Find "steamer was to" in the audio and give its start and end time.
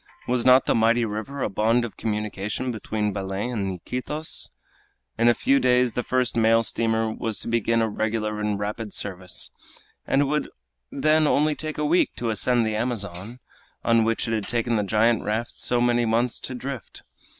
6.63-7.47